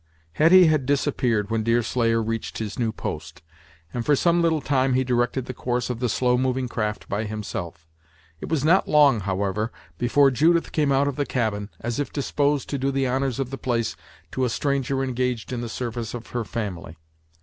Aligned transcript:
Hetty 0.33 0.65
had 0.65 0.87
disappeared 0.87 1.51
when 1.51 1.61
Deerslayer 1.61 2.23
reached 2.23 2.57
his 2.57 2.79
new 2.79 2.91
post, 2.91 3.43
and 3.93 4.03
for 4.03 4.15
some 4.15 4.41
little 4.41 4.59
time 4.59 4.93
he 4.93 5.03
directed 5.03 5.45
the 5.45 5.53
course 5.53 5.91
of 5.91 5.99
the 5.99 6.09
slow 6.09 6.39
moving 6.39 6.67
craft 6.67 7.07
by 7.07 7.25
himself. 7.25 7.85
It 8.39 8.49
was 8.49 8.65
not 8.65 8.87
long, 8.89 9.19
however, 9.19 9.71
before 9.99 10.31
Judith 10.31 10.71
came 10.71 10.91
out 10.91 11.07
of 11.07 11.17
the 11.17 11.25
cabin, 11.27 11.69
as 11.81 11.99
if 11.99 12.11
disposed 12.11 12.67
to 12.69 12.79
do 12.79 12.89
the 12.89 13.05
honors 13.05 13.37
of 13.39 13.51
the 13.51 13.59
place 13.59 13.95
to 14.31 14.43
a 14.43 14.49
stranger 14.49 15.03
engaged 15.03 15.53
in 15.53 15.61
the 15.61 15.69
service 15.69 16.15
of 16.15 16.25
her 16.31 16.43
family. 16.45 16.97